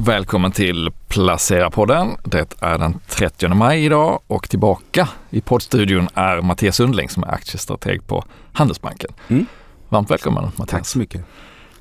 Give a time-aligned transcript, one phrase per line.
[0.00, 2.16] Välkommen till Placera-podden.
[2.24, 7.28] Det är den 30 maj idag och tillbaka i poddstudion är Mattias Sundling som är
[7.34, 9.10] aktiestrateg på Handelsbanken.
[9.28, 9.46] Mm.
[9.88, 10.68] Varmt välkommen Mattias.
[10.70, 11.24] Tack så mycket.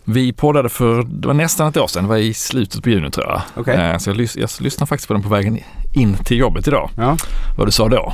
[0.03, 3.11] Vi poddade för, det var nästan ett år sedan, det var i slutet på juni
[3.11, 3.41] tror jag.
[3.55, 3.75] Okej.
[3.75, 5.59] Eh, Så jag, lys- jag lyssnade faktiskt på den på vägen
[5.93, 6.89] in till jobbet idag.
[6.97, 7.17] Ja,
[7.57, 8.13] Vad du sa då.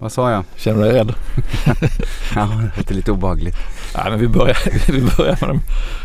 [0.00, 0.44] Vad sa jag?
[0.56, 1.14] Känner du dig rädd?
[2.34, 3.56] Ja, det är lite obehagligt.
[3.96, 4.56] Nej, men vi börjar,
[4.92, 5.60] vi börjar med de,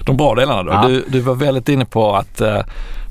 [0.05, 0.71] de bra delarna då.
[0.71, 0.88] Ja.
[0.88, 2.59] Du, du var väldigt inne på att eh,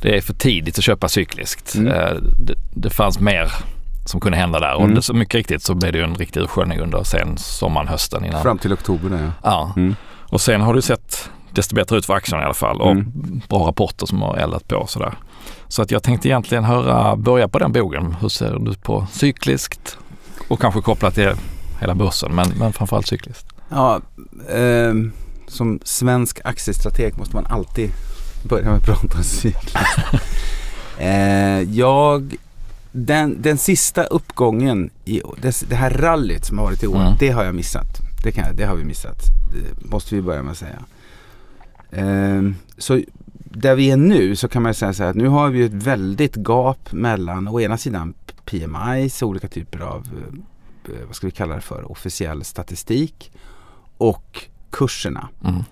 [0.02, 1.74] det är för tidigt att köpa cykliskt.
[1.74, 1.92] Mm.
[1.92, 3.52] Eh, det, det fanns mer
[4.04, 4.94] som kunde hända där och Mm.
[4.94, 8.24] det, så mycket riktigt så blev det ju en riktig ursköljning under sen sommaren, hösten
[8.24, 8.42] innan.
[8.42, 9.30] Fram till oktober där ja.
[9.42, 9.72] Ja.
[9.76, 9.96] Mm.
[10.28, 13.40] Och sen har det sett desto bättre ut för aktierna i alla fall och Mm.
[13.48, 15.14] bra rapporter som har eldat på och sådär.
[15.68, 18.16] Så att jag tänkte egentligen höra, börja på den bogen.
[18.20, 19.98] Hur ser du på cykliskt
[20.48, 21.30] och kanske kopplat till
[21.80, 23.46] hela börsen men, men framförallt cykliskt.
[23.68, 24.00] Ja,
[24.50, 25.12] ehm,
[25.48, 27.90] som svensk aktiestrateg måste man alltid
[28.48, 29.82] börja med att prata om cykling.
[30.98, 32.36] eh, jag,
[32.92, 37.14] den, den sista uppgången i det, det här rallyt som har varit i år, Mm.
[37.18, 37.86] det har jag missat.
[38.24, 39.18] Det, kan, det har vi missat.
[39.52, 40.78] Det måste vi börja med att säga.
[41.92, 43.00] Ehm, så
[43.54, 45.72] där vi är nu så kan man säga så här att nu har vi ett
[45.72, 50.08] väldigt gap mellan å ena sidan PMIs, olika typer av,
[50.84, 53.32] eh, vad ska vi kalla det för, officiell statistik
[53.96, 55.62] och kurserna Mm.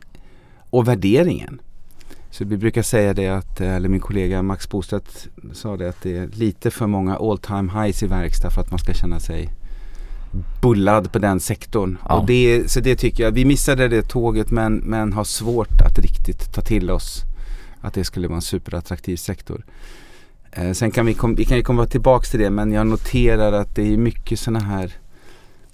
[0.70, 1.60] och värderingen.
[2.30, 6.02] Så vi brukar säga det att, eh, eller min kollega Max Bostedt sa det att
[6.02, 9.20] det är lite för många all time highs i verkstad för att man ska känna
[9.20, 9.50] sig
[10.62, 11.98] bullad på den sektorn.
[12.08, 12.14] Ja.
[12.14, 15.98] Och det, så det tycker jag, vi missade det tåget men, men har svårt att
[15.98, 17.24] riktigt ta till oss
[17.82, 19.64] att det skulle vara en superattraktiv sektor.
[20.52, 23.52] Eh, sen kan vi, kom, vi kan ju komma tillbaks till det men jag noterar
[23.52, 24.92] att det är mycket sådana här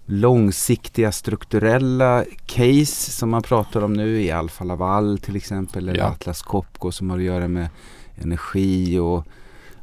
[0.06, 6.04] långsiktiga strukturella case som man pratar om nu i Alfa Laval till exempel eller Ja.
[6.04, 7.68] Atlas Copco som har att göra med
[8.16, 9.24] energi och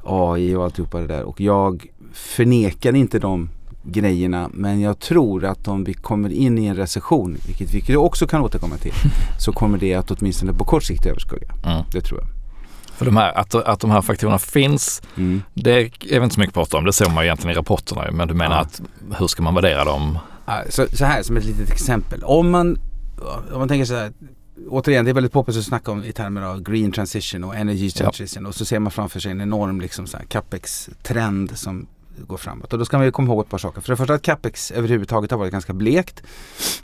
[0.04, 1.24] AI och alltihopa det där.
[1.24, 3.50] Och jag förnekar inte de
[3.86, 8.28] grejerna men jag tror att om vi kommer in i en recession, vilket vi också
[8.28, 8.94] kan återkomma till,
[9.40, 11.48] så kommer det att åtminstone på kort sikt överskugga.
[11.66, 11.84] Mm.
[11.92, 12.30] Det tror jag.
[12.98, 15.42] För de här, att, att de här faktorerna finns, Mm.
[15.54, 16.86] det är väl inte så mycket prata om.
[16.86, 18.12] Det ser man ju egentligen i rapporterna.
[18.12, 18.62] Men du menar Ja.
[18.62, 18.82] att
[19.20, 20.18] hur ska man värdera dem?
[20.46, 22.24] Ja, Så, så här som ett litet exempel.
[22.24, 22.80] Om man,
[23.54, 24.12] om man tänker så här,
[24.70, 27.86] återigen det är väldigt poppis att snacka om i termer av green transition och energy
[27.96, 28.04] Ja.
[28.04, 31.88] transition och så ser man framför sig en enorm liksom så här capex-trend som
[32.28, 32.74] går framåt.
[32.74, 33.82] Och då ska man ju komma ihåg ett par saker.
[33.82, 36.24] För det första att capex överhuvudtaget har varit ganska blekt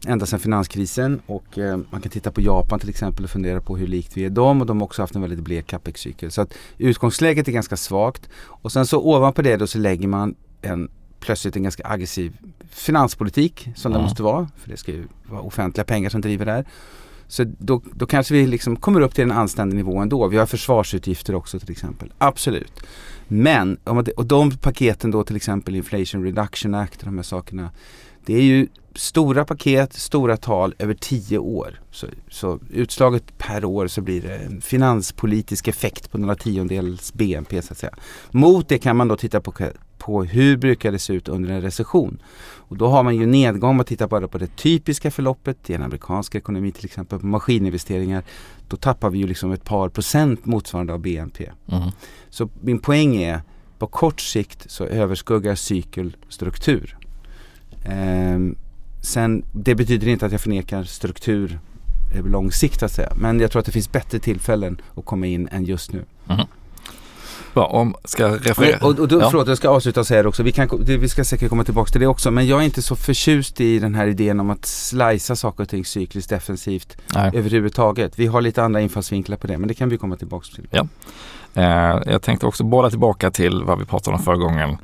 [0.08, 3.78] ända sedan finanskrisen och eh, man kan titta på Japan till exempel och fundera på
[3.78, 6.32] hur likt vi är dem och de har också haft en väldigt blek capex-cykel.
[6.32, 10.36] Så att utgångsläget är ganska svagt och sen så ovanpå det då så lägger man
[10.62, 10.90] en
[11.20, 12.38] plötsligt en ganska aggressiv
[12.70, 14.04] finanspolitik som det Mm.
[14.06, 14.50] måste vara.
[14.58, 16.66] För det ska ju vara offentliga pengar som driver det här.
[17.28, 20.28] Så då, då kanske vi liksom kommer upp till en anständig nivå ändå.
[20.28, 22.14] Vi har försvarsutgifter också till exempel.
[22.18, 22.84] Absolut.
[23.34, 23.78] Men,
[24.16, 27.72] och de paketen då till exempel Inflation Reduction Act och de här sakerna.
[28.26, 31.82] Det är ju stora paket, stora tal över tio år.
[31.92, 37.62] Så, så utslaget per år så blir det en finanspolitisk effekt på några tiondels BNP
[37.62, 37.94] så att säga.
[38.32, 39.54] Mot det kan man då titta på,
[40.02, 42.22] på hur brukar det se ut under en recession.
[42.42, 45.84] Och då har man ju nedgång, man tittar bara på det typiska förloppet i en
[45.84, 48.24] amerikansk ekonomi till exempel på maskininvesteringar.
[48.68, 51.52] Då tappar vi ju liksom ett par procent motsvarande av BNP.
[51.68, 51.90] Mm.
[52.30, 53.42] Så min poäng är
[53.80, 56.98] på kort sikt så överskuggar cykel struktur.
[57.86, 58.56] Ehm,
[59.02, 61.60] sen, det betyder inte att jag förnekar struktur
[62.16, 63.14] över lång sikt att säga.
[63.16, 66.06] Men jag tror att det finns bättre tillfällen att komma in än just nu.
[67.54, 68.86] Bra, om ska referera.
[68.86, 69.30] Och, och då, Ja.
[69.30, 70.44] Förlåt, jag ska avsluta och säga det också.
[70.44, 72.32] Vi, kan, vi ska säkert komma tillbaka till det också.
[72.32, 75.70] Men jag är inte så förtjust i den här idén om att slicea saker och
[75.70, 77.32] ting cykliskt defensivt Nej.
[77.34, 78.20] överhuvudtaget.
[78.20, 80.68] Vi har lite andra infallsvinklar på det, men det kan vi komma tillbaka till.
[80.72, 80.88] Ja.
[81.54, 84.78] Eh, jag tänkte också bolla tillbaka till vad vi pratade om förra gången.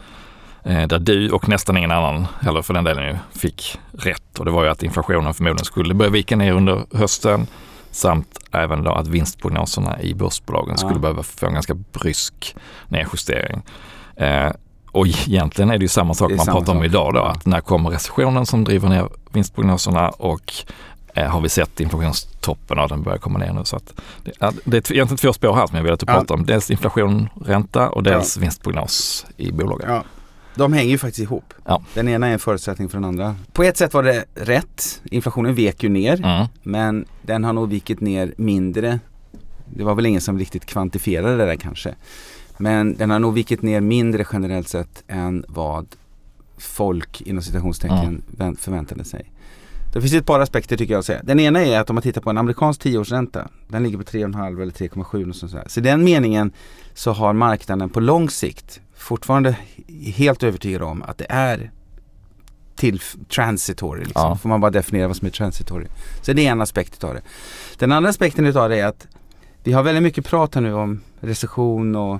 [0.64, 4.40] Eh, där du och nästan ingen annan, eller för den delen fick rätt.
[4.40, 7.48] Och det var ju att inflationen förmodligen skulle börja vika ner under hösten.
[7.92, 10.78] Samt även då att vinstprognoserna i börsbolagen Ja.
[10.78, 12.56] skulle behöva få en ganska brysk
[12.88, 13.62] nedjustering.
[14.16, 14.51] Eh,
[14.92, 16.86] och egentligen är det ju samma sak är man pratar om sak.
[16.86, 17.19] idag då.
[17.19, 17.30] Ja.
[17.31, 20.54] Att när kommer recessionen som driver ner vinstprognoserna och
[21.13, 23.66] eh, har vi sett inflationstoppen och den börjar komma ner nu.
[23.66, 23.94] Så att
[24.24, 26.13] det, ja, det är egentligen två spår här som jag vill att du Ja.
[26.13, 26.45] pratar om.
[26.45, 29.89] Dels inflation, ränta och dels vinstprognos i bolagen.
[29.89, 30.04] Ja.
[30.57, 31.54] De hänger ju faktiskt ihop.
[31.65, 31.83] Ja.
[31.94, 33.36] Den ena är en förutsättning för den andra.
[33.54, 35.01] På ett sätt var det rätt.
[35.12, 36.19] Inflationen vek ju ner.
[36.25, 36.48] Mm.
[36.63, 39.00] Men den har nog vikit ner mindre.
[39.75, 41.95] Det var väl ingen som riktigt kvantifierade det där kanske.
[42.57, 45.88] Men den har nog vikit ner mindre generellt sett än vad
[46.57, 49.31] folk inom citationstecken vänt- förväntade sig.
[49.94, 51.21] Det finns ett par aspekter tycker jag att säga.
[51.24, 53.48] Den ena är att om man tittar på en amerikansk tioårsränta.
[53.68, 55.63] Den ligger på 3,5 eller 3,7 och sånt där.
[55.68, 56.51] Så i den meningen
[56.94, 59.58] så har marknaden på lång sikt fortfarande
[60.16, 61.72] helt övertygad om att det är
[62.76, 63.00] till
[63.36, 64.00] transitory.
[64.00, 64.22] Liksom.
[64.22, 64.36] Ja.
[64.36, 65.86] Får man bara definiera vad som är transitory.
[66.22, 67.22] Så det är en aspekt av det.
[67.78, 69.08] Den andra aspekten utav det är att
[69.64, 72.20] vi har väldigt mycket prat här nu om recession och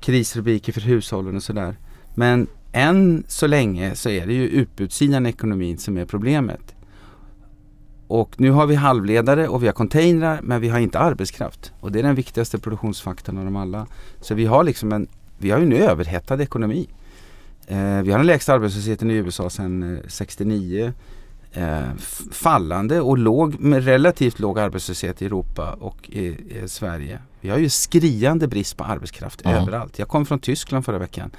[0.00, 1.76] krisrubriker för hushållen och sådär.
[2.14, 6.74] Men än så länge så är det ju utbudssidan i ekonomin som är problemet.
[8.06, 11.72] Och nu har vi halvledare och vi har containrar men vi har inte arbetskraft.
[11.80, 13.86] Och det är den viktigaste produktionsfaktorn av dem alla.
[14.20, 15.08] Så vi har liksom en,
[15.40, 16.88] vi har ju en överhettad ekonomi.
[17.66, 20.92] Eh, vi har den lägsta arbetslösheten i USA sedan eh, 69.
[21.52, 21.80] Eh,
[22.32, 27.18] fallande och låg, med relativt låg arbetslöshet i Europa och i, i Sverige.
[27.40, 29.56] Vi har ju skriande brist på arbetskraft mm.
[29.56, 29.98] överallt.
[29.98, 31.30] Jag kom från Tyskland förra veckan.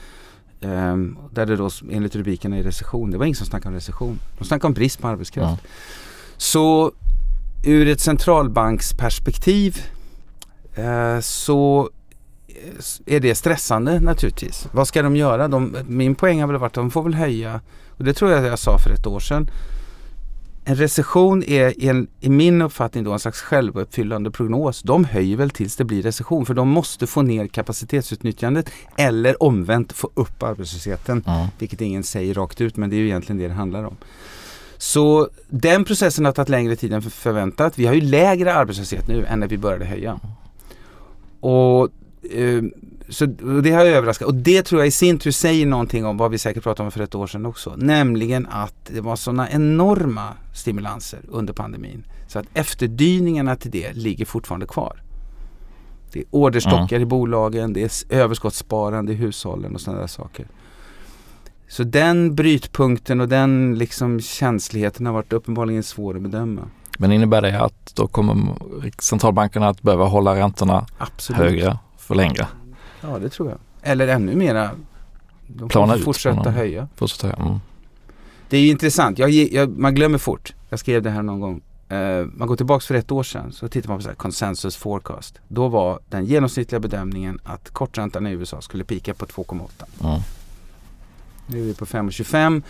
[0.62, 3.12] Um, där det då enligt rubrikerna är recession.
[3.12, 4.20] Det var ingen som snackade om recession.
[4.38, 5.62] De snackade om brist på arbetskraft.
[5.62, 5.72] Mm.
[6.38, 6.92] Så
[7.66, 9.82] ur ett centralbanksperspektiv
[10.80, 11.90] uh, så
[13.06, 14.68] är det stressande naturligtvis.
[14.72, 15.48] Vad ska de göra?
[15.48, 17.62] De, min poäng har väl varit att de får väl höja,
[17.98, 19.50] och det tror jag jag sa för ett år sedan,
[20.66, 24.82] en recession är en, i min uppfattning då en slags självuppfyllande prognos.
[24.82, 29.94] De höjer väl tills det blir recession för de måste få ner kapacitetsutnyttjandet eller omvänt
[29.94, 31.24] få upp arbetslösheten.
[31.28, 31.48] Mm.
[31.60, 33.98] Vilket ingen säger rakt ut men det är ju egentligen det det handlar om.
[34.78, 37.80] Så den processen har tagit längre tid än förväntat.
[37.80, 40.20] Vi har ju lägre arbetslöshet nu än när vi började höja.
[41.40, 41.90] Och
[43.10, 43.26] så
[43.62, 46.38] det har överraskat och det tror jag i sin tur säger någonting om vad vi
[46.38, 47.74] säkert pratade om för ett år sedan också.
[47.78, 52.04] Nämligen att det var sådana enorma stimulanser under pandemin.
[52.28, 55.04] Så att efterdyningarna till det ligger fortfarande kvar.
[56.14, 57.02] Det är orderstockar mm.
[57.02, 60.46] i bolagen, det är överskottssparande i hushållen och sådana där saker.
[61.68, 66.62] Så den brytpunkten och den liksom känsligheten har varit uppenbarligen svår att bedöma.
[66.98, 68.56] Men innebär det att då kommer
[69.00, 71.42] centralbankerna att behöva hålla räntorna Absolut.
[71.42, 71.78] högre
[72.12, 72.48] för längre?
[73.02, 73.58] Ja, det tror jag.
[73.82, 74.72] Eller ännu mera.
[75.48, 76.56] De Plana får fortsätta ut.
[76.56, 76.88] höja.
[76.96, 77.50] Fortsätta höja.
[77.50, 77.60] Mm.
[78.50, 79.20] Det är intressant.
[79.20, 80.54] Jag, jag, man glömmer fort.
[80.70, 81.62] Jag skrev det här någon gång.
[81.92, 84.76] Uh, man går tillbaka för ett år sedan så tittar man på så här, consensus
[84.76, 85.40] forecast.
[85.48, 89.70] Då var den genomsnittliga bedömningen att korträntan i USA skulle pika på 2,8.
[90.04, 90.20] Mm.
[91.48, 92.62] Nu är vi på 5,25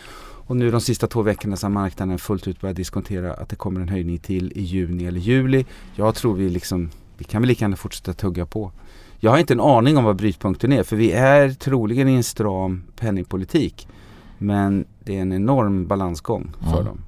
[0.48, 3.56] och nu de sista två veckorna så har marknaden fullt ut börjat diskontera att det
[3.56, 5.66] kommer en höjning till i juni eller juli.
[5.96, 8.72] Jag tror vi liksom, vi kan väl lika gärna fortsätta tugga på.
[9.24, 12.24] Jag har inte en aning om vad brytpunkten är för vi är troligen i en
[12.24, 13.88] stram penningpolitik.
[14.38, 16.86] Men det är en enorm balansgång för mm.
[16.86, 17.02] dem.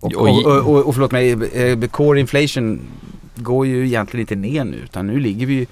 [0.00, 2.80] Och, och, och, och, och förlåt mig, eh, core inflation
[3.36, 5.66] går ju egentligen inte ner nu utan nu ligger vi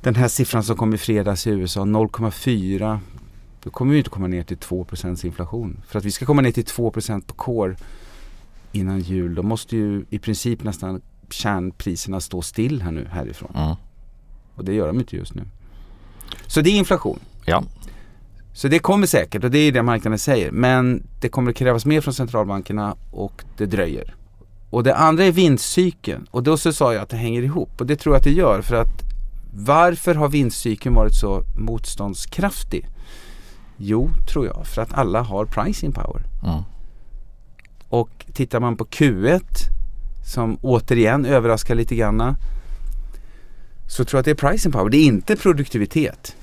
[0.00, 2.98] den här siffran som kom i fredags i USA 0,4
[3.62, 5.80] då kommer vi inte komma ner till 2% inflation.
[5.86, 7.76] För att vi ska komma ner till 2% på core
[8.72, 11.00] innan jul då måste ju i princip nästan
[11.30, 13.52] kärnpriserna stå still här nu härifrån.
[13.54, 13.76] Mm.
[14.58, 15.42] Och det gör de inte just nu.
[16.46, 17.18] Så det är inflation.
[17.44, 17.62] Ja.
[18.52, 20.50] Så det kommer säkert och det är det marknaden säger.
[20.50, 24.14] Men det kommer att krävas mer från centralbankerna och det dröjer.
[24.70, 26.26] Och det andra är vinstcykeln.
[26.30, 28.30] Och då så sa jag att det hänger ihop och det tror jag att det
[28.30, 28.62] gör.
[28.62, 29.02] För att
[29.54, 32.88] varför har vinstcykeln varit så motståndskraftig?
[33.76, 36.22] Jo, tror jag, för att alla har pricing power.
[36.44, 36.62] Mm.
[37.88, 39.42] Och tittar man på Q1
[40.24, 42.36] som återigen överraskar lite granna
[43.88, 44.90] så tror jag att det är pricing power.
[44.90, 46.36] Det är inte produktivitet.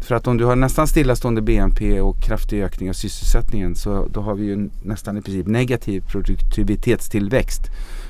[0.00, 4.20] För att om du har nästan stillastående BNP och kraftig ökning av sysselsättningen så då
[4.20, 7.62] har vi ju nästan i princip negativ produktivitetstillväxt.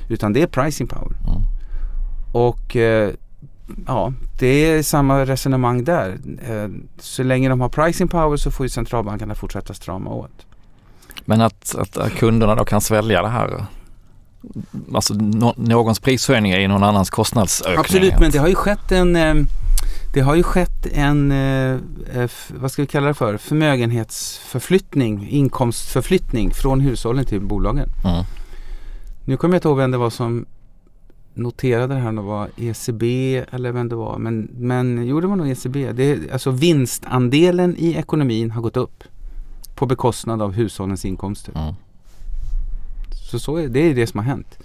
[0.09, 1.17] Utan det är pricing power.
[1.27, 1.41] Mm.
[2.31, 3.11] Och eh,
[3.87, 6.17] ja, det är samma resonemang där.
[6.49, 6.67] Eh,
[6.99, 10.45] så länge de har pricing power så får ju centralbankerna fortsätta strama åt.
[11.25, 13.65] Men att, att kunderna då kan svälja det här
[14.93, 17.79] alltså no, någons prishöjning är någon annans kostnadsökning.
[17.79, 19.35] Absolut, men det har ju skett en eh,
[20.13, 21.79] det har ju skett en, eh,
[22.49, 27.89] vad ska vi kalla det för, förmögenhetsförflyttning, inkomstförflyttning från hushållen till bolagen.
[28.03, 28.25] Mm.
[29.25, 30.45] Nu kommer jag inte ihåg vem det var som
[31.33, 34.17] noterade det här, om det var ECB eller vem det var.
[34.17, 35.91] Men, men jo, det var nog ECB.
[35.91, 39.03] Det, alltså vinstandelen i ekonomin har gått upp
[39.75, 41.53] på bekostnad av hushållens inkomster.
[41.55, 41.73] Mm.
[43.31, 44.57] Så, så är, det är det som har hänt.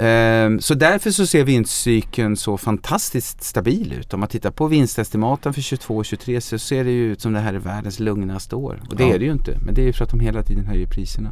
[0.00, 4.14] Um, så därför så ser vinstcykeln så fantastiskt stabil ut.
[4.14, 7.32] Om man tittar på vinstestimaten för 22 och 23 så ser det ju ut som
[7.32, 8.82] det här är världens lugnaste år.
[8.88, 9.14] Och det ja.
[9.14, 9.58] är det ju inte.
[9.64, 11.30] Men det är ju för att de hela tiden höjer priserna.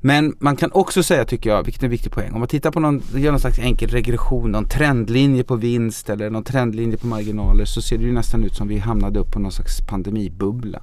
[0.00, 2.70] Men man kan också säga, tycker jag, vilket är en viktig poäng, om man tittar
[2.70, 7.06] på någon, gör någon slags enkel regression, någon trendlinje på vinst eller någon trendlinje på
[7.06, 10.82] marginaler så ser det ju nästan ut som vi hamnade upp på någon slags pandemibubbla.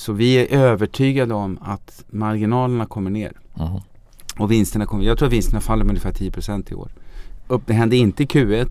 [0.00, 3.32] Så vi är övertygade om att marginalerna kommer ner.
[3.54, 3.82] Uh-huh.
[4.38, 6.90] Och vinsterna kommer, jag tror att vinsterna faller med ungefär 10% i år.
[7.48, 8.68] Upp, det hände inte i Q1.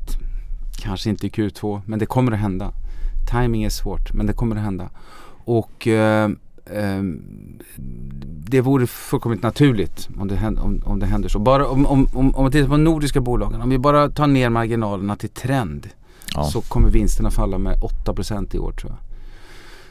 [0.82, 2.72] Kanske inte i Q2 men det kommer att hända.
[3.32, 4.90] Timing är svårt men det kommer att hända.
[5.46, 6.30] Och eh,
[6.66, 7.04] eh,
[8.50, 11.40] det vore fullkomligt naturligt om det händer, om, om det händer så.
[11.40, 14.28] Bara om, om, om, om man tittar på de nordiska bolagen, om vi bara tar
[14.28, 15.90] ner marginalerna till trend
[16.36, 16.44] Ja.
[16.44, 19.09] så kommer vinsterna falla med 8% i år tror jag.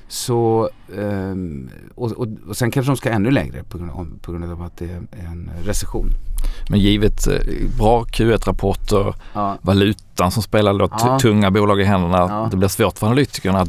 [0.09, 4.33] Så, ehm, och, och, och sen kanske de ska ännu lägre på grund, av, på
[4.33, 6.09] grund av att det är en recession.
[6.71, 7.35] Men givet eh,
[7.79, 9.59] bra Q1-rapporter, Ja.
[9.63, 11.19] valutan som spelar då Ja.
[11.19, 12.17] tunga bolag i händerna.
[12.19, 12.49] Ja.
[12.51, 13.69] Det blir svårt för analytikerna att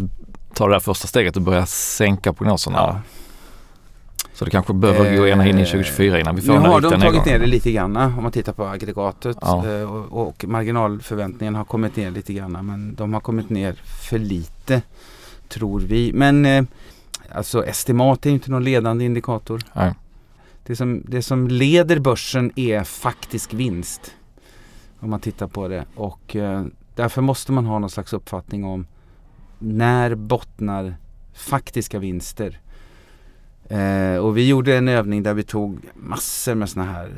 [0.54, 3.02] ta det där första steget och börja sänka prognoserna.
[4.34, 6.66] Så det kanske behöver gå ena in i Eh, 2024 innan vi får Nu den
[6.66, 9.68] har riktiga de tagit ner det lite grann om man tittar på aggregatet Ja.
[9.68, 13.74] eh, och, och marginalförväntningen har kommit ner lite grann men de har kommit ner
[14.10, 14.82] för lite
[15.50, 16.14] tror vi.
[16.14, 16.64] Men eh,
[17.32, 19.62] alltså estimat är inte någon ledande indikator.
[19.74, 19.94] Nej.
[20.64, 24.16] Det som, det som leder börsen är faktisk vinst.
[25.00, 26.66] Om man tittar på det och eh,
[26.96, 28.88] därför måste man ha någon slags uppfattning om
[29.60, 30.96] när bottnar
[31.34, 32.60] faktiska vinster.
[33.70, 37.12] Eh, och vi gjorde en övning där vi tog massor med sådana här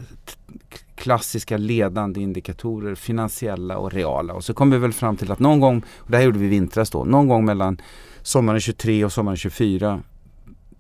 [0.95, 4.33] klassiska ledande indikatorer, finansiella och reala.
[4.33, 6.45] Och så kom vi väl fram till att någon gång, och det här gjorde vi
[6.45, 7.81] i vintras då, någon gång mellan
[8.23, 10.01] sommaren 23 och sommaren 24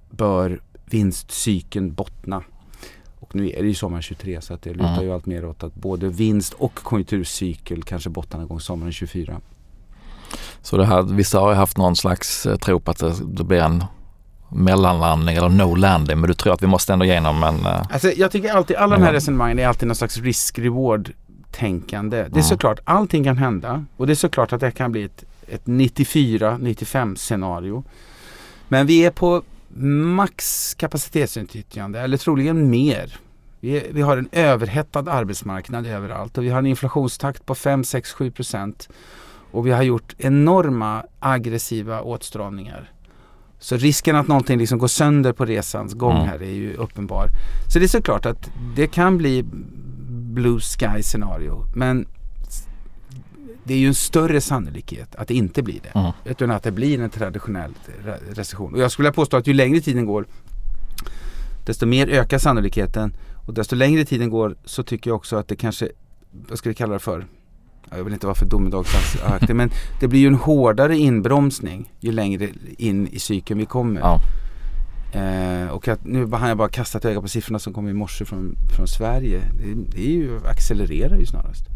[0.09, 2.43] bör vinstcykeln bottna.
[3.19, 5.03] Och nu är det ju sommaren 23 så att det lutar Mm.
[5.05, 9.41] ju allt mer åt att både vinst och konjunkturcykel kanske bottnar någon gång sommaren 24.
[10.61, 12.97] Så det här, vissa har ju haft någon slags eh, tro på att
[13.37, 13.83] det, blir en
[14.49, 17.65] mellanlandning eller no landing men du tror att vi måste ändå igenom en...
[17.65, 21.11] eh, Alltså jag tycker alltid, alla de här resonemangen är alltid någon slags risk-reward
[21.51, 22.17] tänkande.
[22.17, 22.43] Det är Mm.
[22.43, 27.15] såklart, allting kan hända och det är såklart att det kan bli ett, ett 94-95
[27.15, 27.83] scenario.
[28.67, 29.43] Men vi är på
[30.15, 33.17] max kapacitetsutnyttjande eller troligen mer.
[33.59, 37.83] Vi, är, vi har en överhettad arbetsmarknad överallt och vi har en inflationstakt på 5,
[37.83, 38.89] 6, 7 procent.
[39.51, 42.91] Och vi har gjort enorma aggressiva åtstramningar.
[43.59, 46.27] Så risken att någonting liksom går sönder på resans gång Mm.
[46.27, 47.27] här är ju uppenbar.
[47.73, 49.43] Så det är såklart att det kan bli
[50.33, 51.65] blue sky scenario.
[51.75, 52.07] Men
[53.71, 55.99] det är ju en större sannolikhet att det inte blir det.
[55.99, 56.11] Mm.
[56.25, 57.71] Utan att det blir en traditionell
[58.05, 58.73] re- recession.
[58.73, 60.25] Och jag skulle vilja påstå att ju längre tiden går
[61.65, 63.13] desto mer ökar sannolikheten
[63.47, 65.89] och desto längre tiden går så tycker jag också att det kanske,
[66.49, 67.25] vad ska vi kalla det för?
[67.89, 72.11] Ja, Jag vill inte vara för domedagsaktig men det blir ju en hårdare inbromsning ju
[72.11, 74.01] längre in i cykeln vi kommer.
[74.01, 74.19] Ja.
[75.13, 78.25] Eh, och att nu har jag bara kastat öga på siffrorna som kom i morse
[78.25, 79.41] från, från Sverige.
[79.57, 81.70] Det, det är ju, accelererar ju snarast.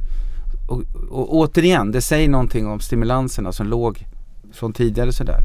[0.67, 4.05] Och, och återigen, det säger någonting om stimulanserna som låg
[4.53, 5.39] från tidigare sådär.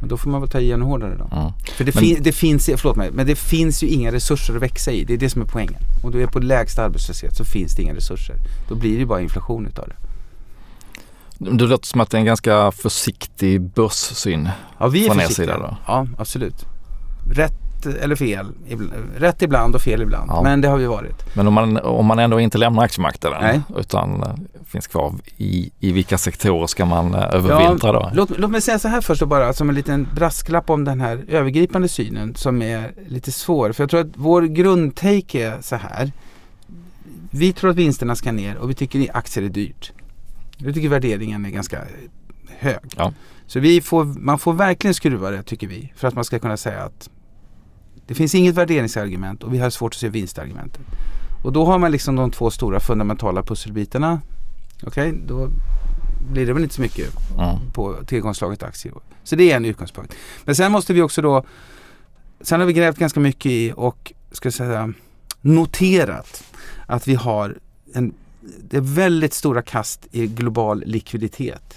[0.00, 1.36] Men då får man väl ta igen hårdare då.
[1.36, 1.52] Mm.
[1.76, 4.62] För det, Men- fin, det finns, förlåt mig, men det finns ju inga resurser att
[4.62, 5.04] växa i.
[5.04, 5.80] Det är det som är poängen.
[6.02, 8.36] Om du är på lägsta arbetslöshet så finns det inga resurser.
[8.68, 9.94] Då blir det bara inflation utav det.
[11.38, 14.48] Det låter som att det är en ganska försiktig börssyn.
[14.78, 15.46] Ja, vi är Från er försiktiga.
[15.54, 15.76] sida då?
[15.86, 16.66] Ja, absolut.
[17.32, 18.46] Rätt eller fel.
[19.16, 20.30] Rätt ibland och fel ibland.
[20.30, 20.42] Ja.
[20.42, 21.36] Men det har vi varit.
[21.36, 23.60] Men om man, om man ändå inte lämnar aktiemarknaden Nej.
[23.76, 24.28] utan eh,
[24.66, 28.10] finns kvar, i, i vilka sektorer ska man eh, övervintra då?
[28.14, 31.00] Låt, låt mig säga så här först och bara som en liten brasklapp om den
[31.00, 33.72] här övergripande synen som är lite svår.
[33.72, 36.12] För jag tror att vår grundtake är så här.
[37.30, 39.92] Vi tror att vinsterna ska ner och vi tycker att aktier är dyrt.
[40.58, 41.80] Vi tycker värderingen är ganska
[42.58, 42.78] hög.
[42.96, 43.12] Ja.
[43.46, 46.56] Så vi får, man får verkligen skruva det tycker vi för att man ska kunna
[46.56, 47.10] säga att
[48.06, 50.80] det finns inget värderingsargument och vi har svårt att se vinstargumentet.
[51.44, 54.20] Och då har man liksom de två stora fundamentala pusselbitarna.
[54.82, 55.48] Okej, då
[56.32, 57.08] blir det väl inte så mycket
[57.38, 57.70] Mm.
[57.72, 58.94] på tillgångslaget aktier.
[59.24, 60.14] Så det är en utgångspunkt.
[60.44, 61.44] Men sen måste vi också då,
[62.40, 64.92] sen har vi grävt ganska mycket i och ska jag säga
[65.40, 66.44] noterat
[66.86, 67.58] att vi har
[67.94, 68.14] en,
[68.70, 71.74] det är väldigt stora kast i global likviditet.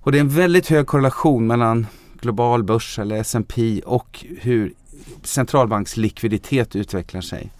[0.00, 1.86] Och det är en väldigt hög korrelation mellan
[2.20, 4.72] global börs eller S&P och hur
[5.22, 7.50] centralbankslikviditet utvecklar sig.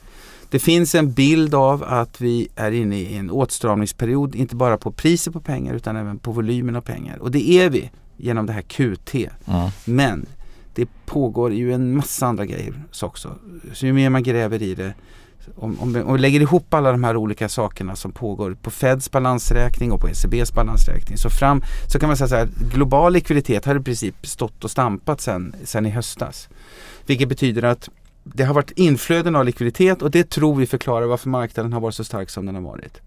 [0.50, 4.92] Det finns en bild av att vi är inne i en åtstramningsperiod, inte bara på
[4.92, 7.18] priset på pengar utan även på volymen av pengar.
[7.18, 9.14] Och det är vi genom det här QT.
[9.14, 9.70] Mm.
[9.84, 10.26] Men
[10.74, 13.38] det pågår ju en massa andra grejer också.
[13.72, 14.94] Så ju mer man gräver i det,
[15.54, 19.10] om, om, om vi lägger ihop alla de här olika sakerna som pågår på Feds
[19.10, 21.62] balansräkning och på ECBs balansräkning så, fram,
[21.92, 25.54] så kan man säga så här, global likviditet har i princip stått och stampat sen,
[25.64, 26.48] sen i höstas.
[27.06, 27.88] Vilket betyder att
[28.24, 31.94] det har varit inflöden av likviditet och det tror vi förklarar varför marknaden har varit
[31.94, 33.00] så stark som den har varit.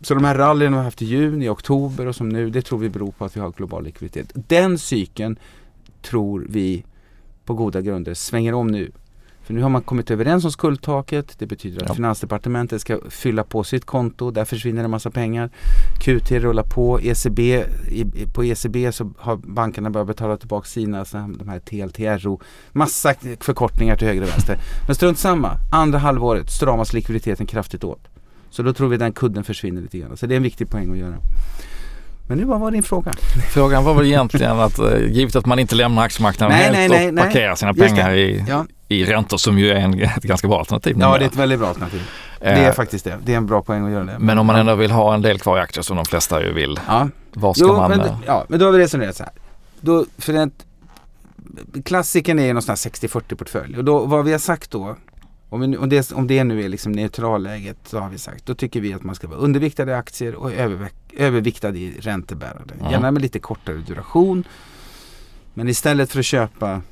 [0.00, 2.78] Så de här rallyna vi har haft i juni, oktober och som nu, det tror
[2.78, 4.32] vi beror på att vi har global likviditet.
[4.34, 5.38] Den cykeln
[6.02, 6.84] tror vi
[7.44, 8.92] på goda grunder svänger om nu.
[9.46, 11.34] För nu har man kommit överens om skuldtaket.
[11.38, 11.94] Det betyder att Ja.
[11.94, 14.30] Finansdepartementet ska fylla på sitt konto.
[14.30, 15.50] Där försvinner en massa pengar.
[16.00, 17.00] QT rullar på.
[17.00, 17.38] ECB,
[17.88, 22.40] i, på ECB så har bankerna börjat betala tillbaka sina så de här TLTRO.
[22.72, 24.58] Massa förkortningar till höger och vänster.
[24.86, 25.56] Men strunt samma.
[25.72, 28.08] Andra halvåret stramas likviditeten kraftigt åt.
[28.50, 30.16] Så då tror vi den kudden försvinner lite grann.
[30.16, 31.16] Så det är en viktig poäng att göra.
[32.28, 33.14] Men nu vad var din fråga?
[33.52, 36.86] Frågan var väl egentligen att eh, givet att man inte lämnar aktiemarknaden Nej, helt nej,
[36.86, 37.24] och nej, nej.
[37.24, 40.96] parkerar sina pengar i, Ja, i räntor som ju är en, ett ganska bra alternativ.
[41.00, 42.02] ja det är ett väldigt bra alternativ.
[42.40, 43.18] Det Eh, är faktiskt det.
[43.24, 44.18] Det är en bra poäng att göra det.
[44.18, 46.52] Men om man ändå vill ha en del kvar i aktier som de flesta ju
[46.52, 47.90] vill, Ja, var ska jo, man...
[47.90, 49.32] men, eh, ja, men då har vi resonerat så här.
[49.80, 50.66] Då, för att,
[51.84, 53.78] klassiken är ju någonstans 60-40 portfölj.
[53.78, 54.96] Och då, vad vi har sagt då,
[55.48, 58.94] om, det, om det nu är liksom neutralläget så har vi sagt, då tycker vi
[58.94, 60.52] att man ska vara underviktad i aktier och
[61.16, 62.74] överviktad i räntebärande.
[62.90, 64.44] Gärna med lite kortare duration.
[65.54, 66.82] Men istället för att köpa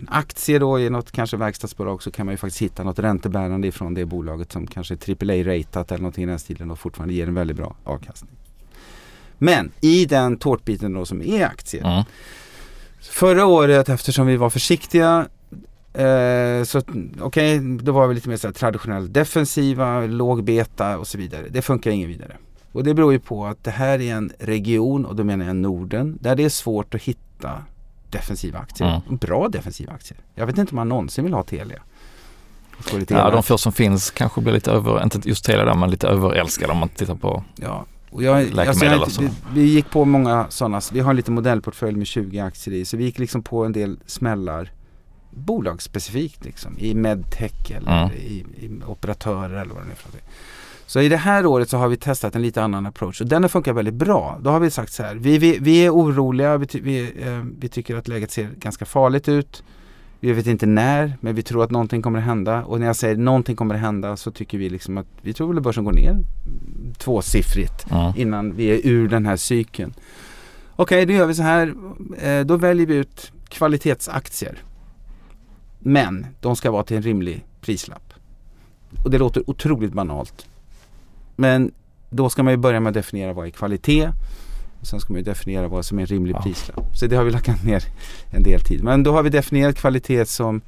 [0.00, 3.68] en aktie då i något kanske verkstadsbolag så kan man ju faktiskt hitta något räntebärande
[3.68, 7.28] ifrån det bolaget som kanske är AAA-ratat eller någonting i den stilen och fortfarande ger
[7.28, 8.30] en väldigt bra avkastning.
[9.38, 11.84] Men i den tårtbiten då som är aktier.
[11.84, 12.04] mm.
[13.00, 15.26] Förra året eftersom vi var försiktiga
[15.92, 16.82] eh, så
[17.20, 21.46] okej, då var vi lite mer så här traditionellt defensiva, låg beta och så vidare.
[21.50, 22.36] Det funkar ingen vidare.
[22.72, 25.56] Och det beror ju på att det här är en region och då menar jag
[25.56, 27.64] Norden där det är svårt att hitta
[28.10, 29.00] defensiva aktier.
[29.08, 30.18] Bra defensiva aktier.
[30.34, 31.82] Jag vet inte om man någonsin vill ha Telia.
[32.92, 35.90] Jag Ja, de få som finns kanske blir lite över, inte just Telia där, men
[35.90, 39.22] lite överälskade om man tittar på Ja, och jag, alltså Läkemedel jag, och så.
[39.22, 42.84] vi, vi gick på många sådana, vi har en liten modellportfölj med 20 aktier i,
[42.84, 44.72] så vi gick liksom på en del smällar
[45.30, 48.16] bolagsspecifikt liksom, i medtech eller Mm.
[48.16, 50.28] i, i operatörer eller vad det är för någonting.
[50.88, 53.42] Så i det här året så har vi testat en lite annan approach och den
[53.42, 54.38] har funkat väldigt bra.
[54.42, 57.68] Då har vi sagt så här, vi, vi, vi är oroliga, vi, vi, eh, vi
[57.68, 59.62] tycker att läget ser ganska farligt ut.
[60.20, 62.64] Vi vet inte när, men vi tror att någonting kommer att hända.
[62.64, 65.48] Och när jag säger någonting kommer att hända så tycker vi liksom att vi tror
[65.48, 66.24] väl att börsen går ner
[66.98, 68.12] tvåsiffrigt mm.
[68.16, 69.94] innan vi är ur den här cykeln.
[70.76, 71.74] Okej, då gör vi så här.
[72.20, 74.58] Eh, då väljer vi ut kvalitetsaktier.
[75.78, 78.12] Men de ska vara till en rimlig prislapp.
[79.04, 80.47] Och det låter otroligt banalt.
[81.40, 81.72] Men
[82.10, 84.08] då ska man ju börja med att definiera vad är kvalitet.
[84.80, 86.42] Och sen ska man ju definiera vad som är en rimlig Ja.
[86.42, 86.96] prislapp.
[86.96, 87.84] Så det har vi lagt ner
[88.30, 88.84] en del tid.
[88.84, 90.60] Men då har vi definierat kvalitet som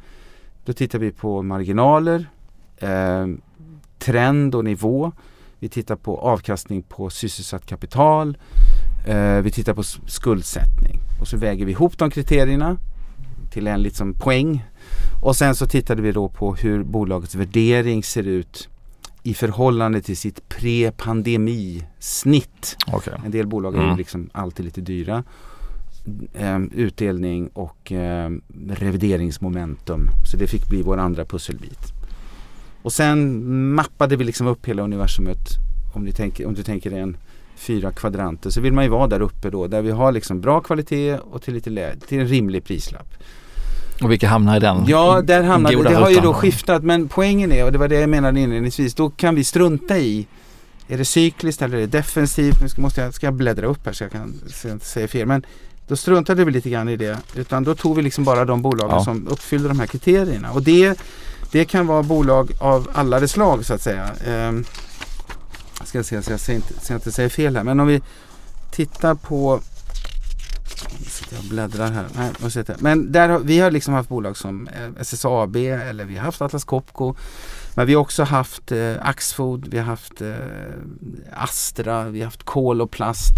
[0.65, 2.27] Då tittar vi på marginaler,
[2.79, 3.27] eh,
[3.99, 5.13] trend och nivå.
[5.59, 8.39] Vi tittar på avkastning på sysselsatt kapital.
[9.09, 10.99] Eh, vi tittar på skuldsättning.
[11.21, 12.77] Och så väger vi ihop de kriterierna
[13.53, 14.65] till en liksom poäng.
[15.23, 18.69] Och sen så tittade vi då på hur bolagets värdering ser ut
[19.23, 22.77] i förhållande till sitt pre-pandemisnitt.
[22.93, 23.15] Okej.
[23.25, 23.97] En del bolag är ju Mm.
[23.99, 25.25] liksom alltid lite dyra.
[26.35, 30.09] Ehm, utdelning och ehm, revideringsmomentum.
[30.31, 31.93] Så det fick bli vår andra pusselbit.
[32.83, 35.39] Och sen mappade vi liksom upp hela universumet.
[35.95, 37.17] Om, ni tänker, om du tänker dig en
[37.57, 39.67] fyra kvadranter så vill man ju vara där uppe då.
[39.67, 43.09] Där vi har liksom bra kvalitet och till, lite lä- till en rimlig prislapp.
[44.03, 44.85] Och vilka hamnar i den?
[44.87, 45.97] Ja, där hamnade goda det.
[45.97, 46.83] har ju då skiftat.
[46.83, 50.27] Men poängen är, och det var det jag menade inledningsvis, då kan vi strunta i
[50.89, 52.63] är det cykliskt eller är det defensivt?
[52.63, 54.87] Nu ska, måste jag, ska jag bläddra upp här så jag kan så jag inte
[54.87, 55.27] säger fel.
[55.27, 55.43] Men
[55.89, 57.19] då struntade vi lite grann i det.
[57.35, 59.05] Utan då tog vi liksom bara de bolagen Ja.
[59.05, 60.51] som uppfyllde de här kriterierna.
[60.51, 60.99] Och det,
[61.53, 64.11] det kan vara bolag av alla de slag så att säga.
[64.27, 64.65] Ehm,
[65.85, 67.65] ska jag se så jag inte, så jag inte säger fel här.
[67.65, 68.01] Men om vi
[68.71, 69.61] tittar på
[71.07, 72.07] sitter jag och bläddrar här.
[72.17, 72.77] Nej, jag sitter.
[72.79, 76.43] Men där har, vi har liksom haft bolag som eh, SSAB eller vi har haft
[76.43, 77.15] Atlas Copco.
[77.75, 80.35] Men vi har också haft eh, Axfood, vi har haft eh,
[81.33, 83.35] Astra, vi har haft kol och plast.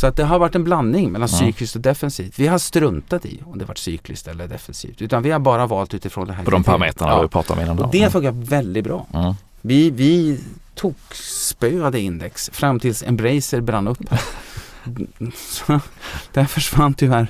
[0.00, 1.38] Så att det har varit en blandning mellan Ja.
[1.38, 2.38] cykliskt och defensivt.
[2.38, 5.02] Vi har struntat i om det varit cykliskt eller defensivt.
[5.02, 7.22] Utan vi har bara valt utifrån det här På de parametrarna Ja.
[7.22, 7.78] vi pratade om innan.
[7.78, 9.06] Och det funkar väldigt bra.
[9.14, 9.34] Mm.
[9.60, 10.40] Vi, vi
[10.74, 13.98] tokspöade index fram tills Embracer brann upp.
[16.32, 17.26] Där försvann tyvärr.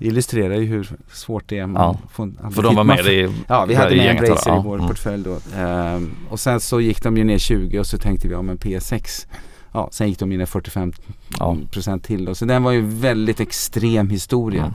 [0.00, 1.66] Illustrerar ju hur svårt det är.
[1.66, 1.98] Man Ja.
[2.12, 4.60] får, För de var med i Ja, vi hade med Embracer eller?
[4.60, 4.88] i vår Ja, mm.
[4.88, 5.38] portfölj då.
[5.56, 8.58] Ehm, och sen så gick de ju ner 20 och så tänkte vi om en
[8.58, 9.26] P6.
[9.72, 10.92] Ja, sen gick de ner 45
[11.38, 11.56] Ja.
[11.70, 12.34] procent till då.
[12.34, 14.62] Så den var ju väldigt extrem historia.
[14.62, 14.74] Mm.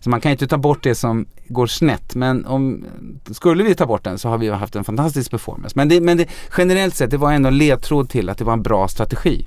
[0.00, 2.14] Så man kan inte ta bort det som går snett.
[2.14, 2.84] Men om,
[3.30, 5.72] skulle vi ta bort den så har vi ju haft en fantastisk performance.
[5.76, 6.26] Men, det, men det,
[6.58, 9.46] generellt sett, det var ändå en ledtråd till att det var en bra strategi.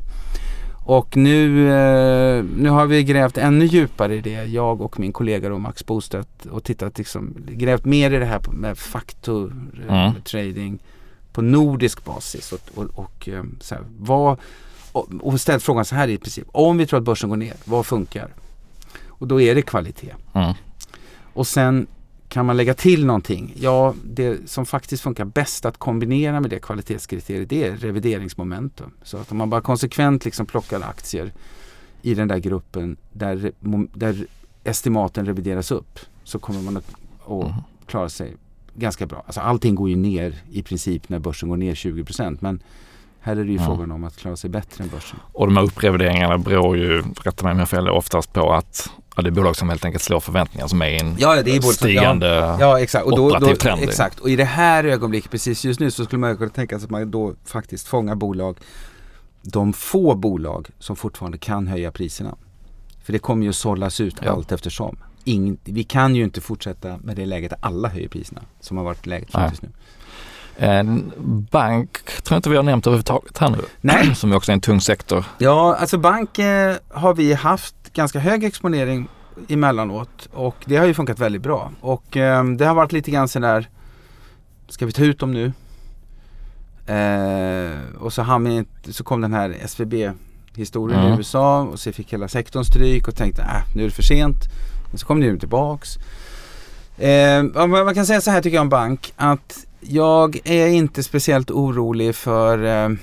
[0.89, 5.49] Och nu, eh, nu har vi grävt ännu djupare i det, jag och min kollega
[5.49, 9.53] då, Max Bostedt och tittat liksom, grävt mer i det här med faktor,
[9.87, 10.21] eh, Mm.
[10.21, 10.79] trading
[11.31, 14.37] på nordisk basis och, och, och eh, så här, vad,
[14.91, 17.53] och, och ställt frågan så här i princip, om vi tror att börsen går ner,
[17.65, 18.27] vad funkar?
[19.07, 20.13] Och då är det kvalitet.
[20.33, 20.53] Mm.
[21.33, 21.87] Och sen
[22.29, 23.53] kan man lägga till någonting?
[23.55, 28.91] Ja, det som faktiskt funkar bäst att kombinera med det kvalitetskriteriet det är revideringsmomentum.
[29.03, 31.31] Så att om man bara konsekvent liksom plockar aktier
[32.01, 33.51] i den där gruppen där,
[33.93, 34.25] där
[34.63, 36.93] estimaten revideras upp så kommer man att,
[37.25, 37.53] att mm.
[37.85, 38.35] klara sig
[38.75, 39.23] ganska bra.
[39.25, 42.59] Alltså allting går ju ner i princip när börsen går ner 20% men
[43.19, 43.65] här är det ju mm.
[43.65, 45.19] frågan om att klara sig bättre än börsen.
[45.33, 49.23] Och de här upprevideringarna beror ju, rätta mig om jag fel, oftast på att ja,
[49.23, 51.61] det är bolag som helt enkelt slår förväntningar som är i en ja, det är
[51.61, 53.05] stigande ja, ja, exakt.
[53.05, 53.83] Och då, operativ trend.
[53.83, 56.85] Exakt, och i det här ögonblicket precis just nu så skulle man kunna tänka sig
[56.85, 58.57] att man då faktiskt fångar bolag,
[59.41, 62.35] de få bolag som fortfarande kan höja priserna.
[63.03, 64.31] För det kommer ju att sållas ut ja.
[64.31, 64.97] allt eftersom.
[65.23, 68.83] Ingen, vi kan ju inte fortsätta med det läget att alla höjer priserna som har
[68.83, 69.69] varit läget just nu.
[70.59, 71.11] En
[71.51, 73.57] bank tror jag inte vi har nämnt överhuvudtaget här nu.
[73.81, 74.15] Nej.
[74.15, 75.25] Som också är en tung sektor.
[75.37, 79.07] Ja, alltså bank eh, har vi haft ganska hög exponering
[79.47, 81.71] emellanåt och det har ju funkat väldigt bra.
[81.81, 83.69] Och eh, det har varit lite grann sådär,
[84.67, 85.51] ska vi ta ut dem nu?
[86.93, 89.93] Eh, och så, vi, så kom den här SVB
[90.55, 91.13] historien mm.
[91.13, 94.03] i USA och så fick hela sektorn stryk och tänkte äh, nu är det för
[94.03, 94.39] sent.
[94.89, 95.97] Men så kom det tillbaks.
[96.97, 101.51] Eh, man kan säga så här tycker jag om bank att jag är inte speciellt
[101.51, 102.97] orolig för eh,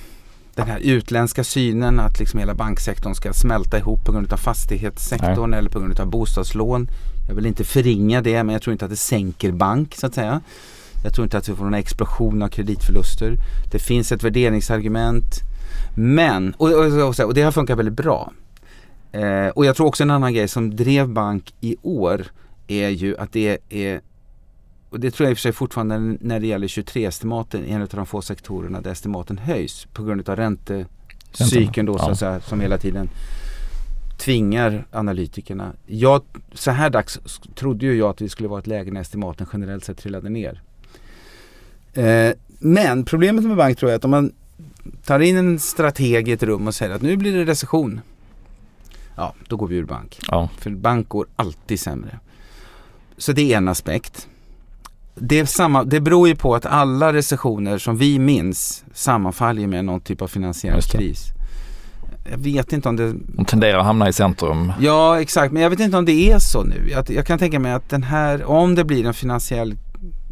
[0.54, 5.50] den här utländska synen att liksom hela banksektorn ska smälta ihop på grund av fastighetssektorn
[5.50, 5.58] Nej.
[5.58, 6.88] eller på grund av bostadslån.
[7.28, 10.14] Jag vill inte förringa det men jag tror inte att det sänker bank så att
[10.14, 10.40] säga.
[11.04, 13.36] Jag tror inte att vi får någon explosion av kreditförluster.
[13.72, 15.24] Det finns ett värderingsargument.
[15.96, 18.32] Men, och, och, och det har funkat väldigt bra.
[19.12, 22.26] Eh, och jag tror också en annan grej som drev bank i år
[22.66, 24.00] är ju att det är
[24.94, 27.88] och det tror jag i och för sig fortfarande när det gäller 23-estimaten en av
[27.88, 32.78] de få sektorerna där estimaten höjs på grund av räntecykeln då att säga, som hela
[32.78, 33.08] tiden
[34.18, 35.72] tvingar analytikerna.
[35.86, 37.20] Jag, så här dags
[37.54, 40.62] trodde ju jag att vi skulle vara ett läge när estimaten generellt sett trillade ner.
[41.92, 44.32] Eh, men problemet med bank tror jag att om man
[45.04, 48.00] tar in en strateg i ett rum och säger att nu blir det recession.
[49.16, 50.18] Ja, då går vi ur bank.
[50.28, 50.48] Ja.
[50.58, 52.18] För bank går alltid sämre.
[53.16, 54.28] Så det är en aspekt
[55.14, 60.00] det, samma, det beror ju på att alla recessioner som vi minns sammanfaller med någon
[60.00, 61.34] typ av finansiell kris.
[62.30, 63.14] Jag vet inte om det...
[63.26, 64.72] De tenderar att hamna i centrum.
[64.80, 66.88] Ja exakt, men jag vet inte om det är så nu.
[66.90, 69.76] Jag, jag kan tänka mig att den här, om det blir en finansiell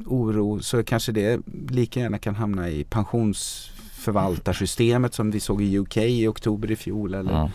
[0.06, 5.96] oro så kanske det lika gärna kan hamna i pensionsförvaltarsystemet som vi såg i UK
[5.96, 7.14] i oktober i fjol.
[7.14, 7.50] Eller, ja.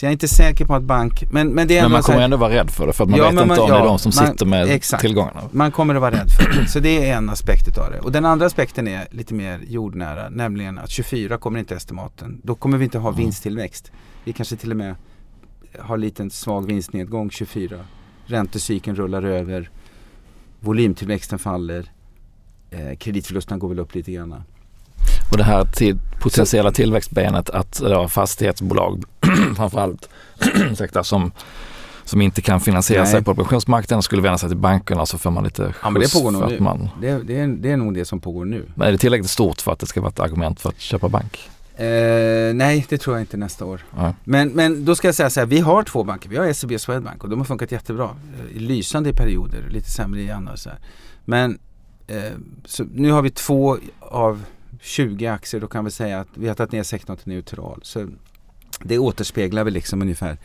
[0.00, 2.18] Så jag är inte säker på att bank, men, men det är Men man kommer
[2.18, 3.74] här, ändå vara rädd för det för att man ja, vet inte man, om ja,
[3.74, 5.42] det är de som man, sitter med exakt, tillgångarna.
[5.52, 6.68] Man kommer att vara rädd för det.
[6.68, 7.98] Så det är en aspekt av det.
[7.98, 12.40] Och den andra aspekten är lite mer jordnära, nämligen att 24 kommer inte estimaten.
[12.44, 13.18] Då kommer vi inte ha mm.
[13.18, 13.92] vinsttillväxt.
[14.24, 14.94] Vi kanske till och med
[15.78, 17.76] har lite svag vinstnedgång 24.
[18.26, 19.70] Räntecykeln rullar över,
[20.60, 21.90] volymtillväxten faller,
[22.70, 24.42] eh, kreditförlusterna går väl upp lite grann.
[25.30, 29.04] Och det här till potentiella tillväxtbenet att ja, fastighetsbolag
[29.56, 30.08] framförallt
[30.70, 31.32] ursäkta, som,
[32.04, 33.12] som inte kan finansiera Nej.
[33.12, 36.12] sig på obligationsmarknaden skulle vända sig till bankerna så får man lite ja, men det
[36.12, 36.60] pågår nog.
[36.60, 36.88] Man...
[37.00, 38.66] Det, det, är, det är nog det som pågår nu.
[38.74, 41.08] Men är det tillräckligt stort för att det ska vara ett argument för att köpa
[41.08, 41.50] bank?
[41.76, 43.80] Eh, nej, det tror jag inte nästa år.
[44.24, 46.28] Men, men då ska jag säga så här, vi har två banker.
[46.28, 48.10] Vi har SEB och Swedbank och de har funkat jättebra.
[48.54, 50.56] Eh, lysande i perioder, lite sämre i andra.
[50.56, 50.78] Så här.
[51.24, 51.58] Men
[52.06, 52.16] eh,
[52.64, 54.42] så nu har vi två av
[54.80, 57.80] 20 aktier, då kan vi säga att vi har tagit ner sektorn till neutral.
[57.82, 58.08] Så
[58.84, 60.38] det återspeglar väl liksom ungefär.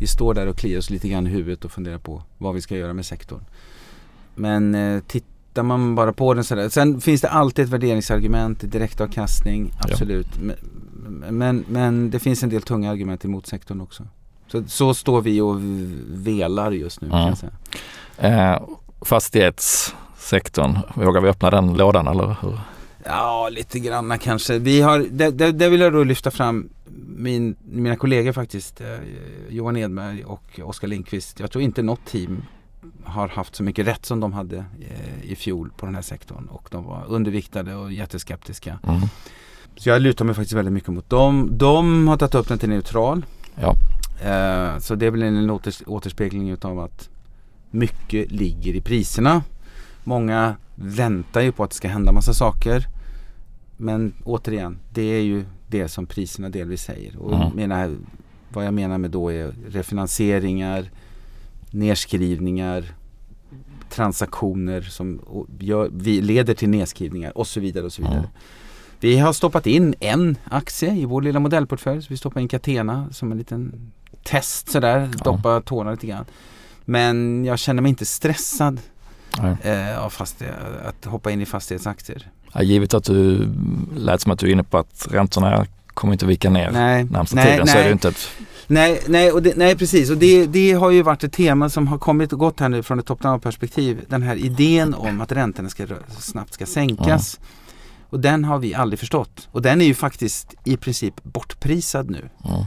[0.00, 2.60] Vi står där och kliar oss lite grann i huvudet och funderar på vad vi
[2.60, 3.44] ska göra med sektorn.
[4.34, 6.68] Men eh, tittar man bara på den sådär.
[6.68, 10.26] Sen finns det alltid ett värderingsargument, direktavkastning, absolut.
[10.34, 10.54] Ja.
[11.08, 14.06] Men, men, men, det finns en del tunga argument emot sektorn också.
[14.46, 15.56] Så, så står vi och
[16.08, 17.06] velar just nu.
[17.06, 17.18] Mm.
[17.18, 17.52] Kan jag säga.
[18.54, 18.62] Eh,
[19.00, 22.58] fastighetssektorn, vågar vi öppna den lådan eller hur?
[23.04, 24.58] Ja, lite granna kanske.
[24.58, 26.68] Vi har, det, det, det vill jag då lyfta fram
[27.16, 28.80] min, mina kollegor faktiskt.
[28.80, 28.86] Eh,
[29.48, 31.40] Johan Edberg och Oskar Lindqvist.
[31.40, 32.42] Jag tror inte något team
[33.04, 36.46] har haft så mycket rätt som de hade eh, i fjol på den här sektorn.
[36.46, 38.78] Och de var underviktade och jätteskeptiska.
[38.88, 39.00] Mm.
[39.76, 41.48] Så jag lutar mig faktiskt väldigt mycket mot dem.
[41.52, 43.26] De har tagit upp den till neutral.
[43.54, 43.74] Ja.
[44.22, 47.08] Eh, så det är väl en åters återspegling utav att
[47.70, 49.42] mycket ligger i priserna.
[50.04, 52.86] Många väntar ju på att det ska hända massa saker.
[53.76, 57.16] Men återigen, det är ju det som priserna delvis säger.
[57.16, 57.48] Och mm.
[57.56, 57.96] menar,
[58.48, 60.90] vad jag menar med då är refinansieringar,
[61.70, 62.84] nedskrivningar,
[63.90, 65.20] transaktioner som
[65.58, 67.84] gör, leder till nedskrivningar och så vidare.
[67.84, 68.18] och så vidare.
[68.18, 68.30] Mm.
[69.00, 72.02] Vi har stoppat in en aktie i vår lilla modellportfölj.
[72.02, 73.92] Så vi stoppar in Catena som en liten
[74.24, 75.24] test sådär, ja.
[75.24, 76.24] doppa tårna lite grann.
[76.84, 78.80] Men jag känner mig inte stressad
[79.62, 82.30] eh, av fastighet, att hoppa in i fastighetsaktier.
[82.52, 83.48] Ja, givet att du
[83.96, 87.36] lät som att du är inne på att räntorna kommer inte vika ner Nej, närmsta
[87.36, 88.28] nej, tiden så är det inte ett...
[88.66, 90.10] Nej, nej, och det, nej precis.
[90.10, 92.82] Och det, det har ju varit ett tema som har kommit och gått här nu
[92.82, 94.04] från ett top-down perspektiv.
[94.08, 95.86] Den här idén om att räntorna ska,
[96.18, 97.40] snabbt ska sänkas.
[98.10, 99.48] Och den har vi aldrig förstått.
[99.52, 102.28] Och den är ju faktiskt i princip bortprisad nu.
[102.44, 102.66] Ja.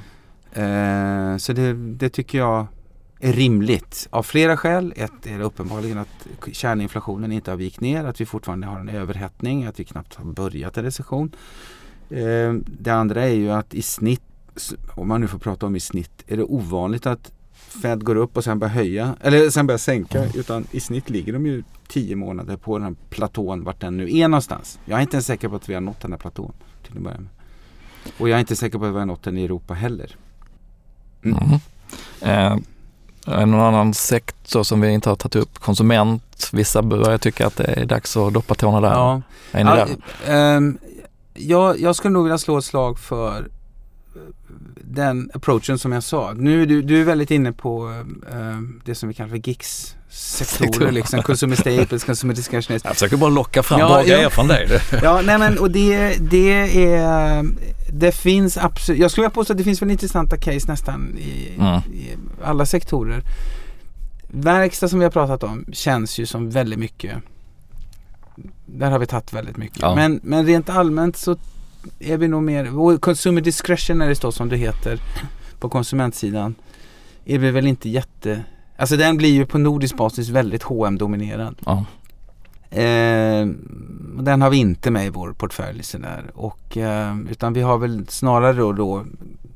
[0.62, 2.68] Eh, så det, det tycker jag
[3.20, 4.94] är rimligt av flera skäl.
[4.96, 9.66] Ett är uppenbarligen att kärninflationen inte har vikt ner, att vi fortfarande har en överhettning,
[9.66, 11.32] att vi knappt har börjat en recession.
[12.10, 14.22] Eh, det andra är ju att i snitt,
[14.96, 17.32] om man nu får prata om i snitt, är det ovanligt att
[17.82, 20.26] Fed går upp och sen börjar höja, eller sen börjar sänka.
[20.34, 24.18] Utan i snitt ligger de ju tio månader på den här platån, vart den nu
[24.18, 24.80] är någonstans.
[24.86, 27.04] Jag är inte ens säker på att vi har nått den här platån till att
[27.04, 27.30] börja med.
[28.18, 30.16] Och jag är inte säker på att vi har nått den i Europa heller.
[31.24, 31.38] Mm.
[31.38, 31.60] Mm.
[32.22, 32.58] Eh,
[33.26, 35.60] det någon annan sektor som vi inte har tagit upp?
[35.60, 36.50] Konsument.
[36.54, 38.90] Vissa börjar tycka att det är dags att doppa tårna där.
[38.94, 39.22] Ja.
[39.52, 40.34] Är ni Ja, där?
[40.34, 40.78] ehm,
[41.34, 43.42] jag, jag skulle nog vilja slå ett slag för eh,
[44.82, 46.34] den approachen som jag sa.
[46.36, 49.96] Nu är du, du är väldigt inne på ehm, det som vi kallar för GICS
[50.10, 51.22] sektorer liksom.
[51.22, 52.82] Consumer staples, consumer discretionary.
[52.84, 54.16] Jag försöker bara locka fram Ja, bra ja.
[54.16, 54.80] grejer från dig.
[55.04, 57.46] Ja, nej men och det, det är
[57.98, 61.56] Det finns absolut, jag skulle vilja påstå att det finns väl intressanta case nästan i,
[61.60, 61.80] Mm.
[61.94, 63.24] i alla sektorer.
[64.28, 67.18] Verkstad som vi har pratat om känns ju som väldigt mycket
[68.66, 69.82] Där har vi tagit väldigt mycket.
[69.82, 69.96] Ja.
[69.96, 71.38] Men, men rent allmänt så
[72.00, 75.00] är vi nog mer, consumer discretionary då som det heter
[75.60, 76.56] på konsumentsidan
[77.26, 78.44] är vi väl inte jätte
[78.78, 81.86] Alltså den blir ju på nordisk basis väldigt hm dominerad Ja.
[82.76, 83.48] Eh,
[84.20, 86.32] den har vi inte med i vår portfölj sådär.
[86.34, 89.06] Och, eh, utan vi har väl snarare då, då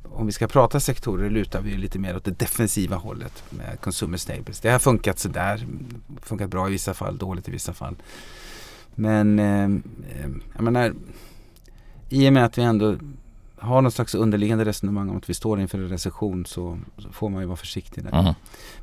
[0.03, 4.17] om vi ska prata sektorer lutar vi lite mer åt det defensiva hållet med consumer
[4.17, 4.59] staples.
[4.59, 5.65] Det har funkat sådär,
[6.21, 7.95] funkat bra i vissa fall, dåligt i vissa fall.
[8.95, 10.93] Men eh, eh jag menar
[12.09, 12.95] i och med att vi ändå
[13.61, 17.29] har någon slags underliggande resonemang om att vi står inför en recession så, så får
[17.29, 18.19] man ju vara försiktig där.
[18.19, 18.33] Mm.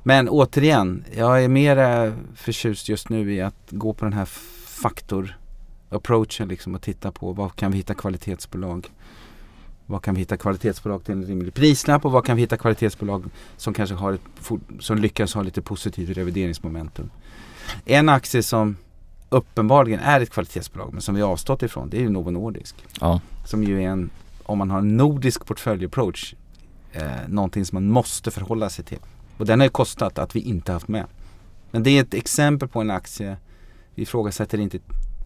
[0.02, 4.24] Men återigen, jag är mer förtjust just nu i att gå på den här
[4.66, 5.38] faktor
[5.90, 8.90] approachen liksom och titta på vad kan vi hitta kvalitetsbolag
[9.86, 13.24] vad kan vi hitta kvalitetsbolag till en rimlig prislapp och vad kan vi hitta kvalitetsbolag
[13.56, 14.20] som kanske har ett,
[14.80, 17.10] som lyckas ha lite positivt revideringsmomentum.
[17.84, 18.76] En aktie som
[19.28, 22.76] uppenbarligen är ett kvalitetsbolag men som vi har avstått ifrån det är ju Novo Nordisk.
[23.00, 23.20] Ja.
[23.44, 24.10] Som ju är en,
[24.46, 26.34] om man har en nordisk portföljapproach,
[26.92, 28.98] eh, någonting som man måste förhålla sig till.
[29.38, 31.04] Och den har ju kostat att vi inte haft med.
[31.70, 33.36] Men det är ett exempel på en aktie,
[33.94, 34.78] vi ifrågasätter inte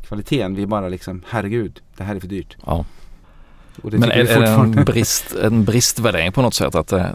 [0.02, 2.56] kvaliteten, vi är bara liksom herregud, det här är för dyrt.
[2.66, 2.84] Ja.
[3.82, 6.74] Det Men är, är det en, brist, en bristvärdering på något sätt?
[6.74, 7.06] Att, eh,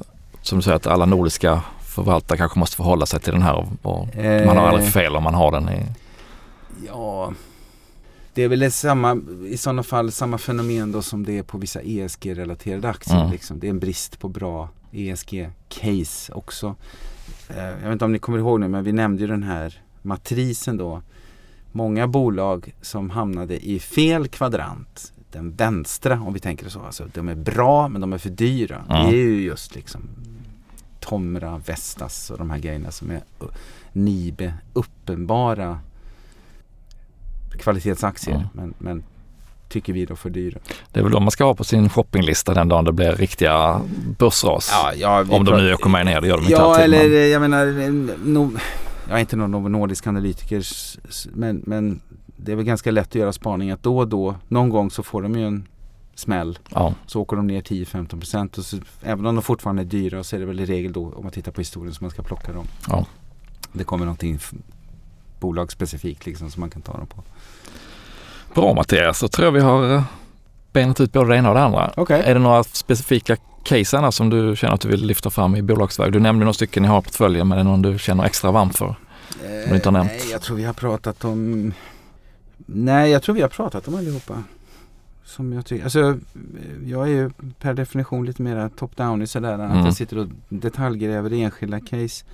[0.41, 3.67] som du säger att alla nordiska förvaltare kanske måste förhålla sig till den här och,
[3.81, 4.07] och
[4.45, 5.85] man har aldrig Eh, fel om man har den i...
[6.87, 7.33] Ja,
[8.35, 11.81] det är väl samma, i sådana fall samma fenomen då som det är på vissa
[11.81, 13.19] ESG-relaterade aktier.
[13.19, 13.31] Mm.
[13.31, 13.59] Liksom.
[13.59, 16.75] Det är en brist på bra ESG-case också.
[17.49, 19.81] Eh, jag vet inte om ni kommer ihåg nu men vi nämnde ju den här
[20.01, 21.01] matrisen då.
[21.71, 25.13] Många bolag som hamnade i fel kvadrant.
[25.31, 26.79] Den vänstra om vi tänker så.
[26.79, 28.83] Alltså, de är bra men de är för dyra.
[28.89, 28.95] Ja.
[28.95, 30.01] Det är ju just liksom
[30.99, 33.21] Tomra, Vestas och de här grejerna som är
[33.91, 35.79] Nibe uppenbara
[37.55, 38.35] kvalitetsaktier.
[38.35, 38.49] Ja.
[38.53, 39.03] Men, men
[39.69, 40.59] tycker vi då för dyra.
[40.91, 43.81] Det är väl de man ska ha på sin shoppinglista den dagen det blir riktiga
[44.19, 44.71] börsras.
[44.95, 46.83] ja, vi om de nu åker med ner, det gör de inte Ja, alltid.
[46.83, 47.65] eller men- jag menar,
[48.25, 48.51] no,
[49.07, 50.63] jag är inte någon Nordisk analytiker
[51.33, 52.01] men, men
[52.37, 55.03] det är väl ganska lätt att göra spaning att då och då, någon gång så
[55.03, 55.67] får de ju en
[56.15, 56.59] smäll.
[56.69, 56.93] ja.
[57.05, 60.39] Så åker de ner 10-15% och så, även om de fortfarande är dyra så är
[60.39, 62.65] det väl i regel då om man tittar på historien som man ska plocka dem.
[62.87, 63.05] Ja.
[63.73, 64.39] Det kommer någonting
[65.39, 67.23] bolagsspecifikt liksom som man kan ta dem på.
[68.55, 70.03] Bra Mattias, så tror jag vi har eh,
[70.73, 71.91] benat ut både det ena och det andra.
[71.97, 72.21] Okej.
[72.25, 75.61] Är det några specifika case annars som du känner att du vill lyfta fram i
[75.61, 76.11] bolagsväg?
[76.11, 78.51] Du nämnde några stycken ni har i portföljen men är det någon du känner extra
[78.51, 78.85] varmt för?
[79.43, 80.11] Eh, du inte har nämnt.
[80.11, 81.73] Nej, jag tror vi har pratat om
[82.65, 84.43] Nej, jag tror vi har pratat om allihopa.
[85.25, 86.15] Som jag tycker, alltså eh,
[86.85, 89.85] jag är ju per definition lite mer top-down i sådär att Mm.
[89.85, 92.25] jag sitter och detaljgräver i enskilda case.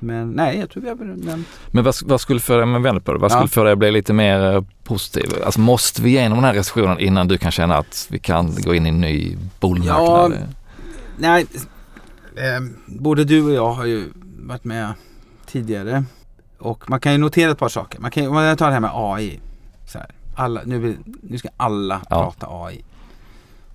[0.00, 1.46] Men nej, jag tror vi har nämnt.
[1.70, 3.36] Men vad, vad skulle dig, men vänd på det, vad Ja.
[3.36, 5.24] skulle få dig att bli lite mer eh, positiv?
[5.44, 8.74] Alltså måste vi igenom den här recessionen innan du kan känna att vi kan gå
[8.74, 10.32] in i en ny bullmarknad?
[10.32, 10.46] Ja,
[11.18, 11.46] Nej,
[12.36, 14.04] eh, både du och jag har ju
[14.38, 14.92] varit med
[15.46, 16.04] tidigare.
[16.58, 18.00] Och man kan ju notera ett par saker.
[18.00, 19.40] Man kan om jag tar det här med AI.
[19.86, 22.22] Så här, alla, nu, nu ska alla Ja.
[22.24, 22.84] prata AI.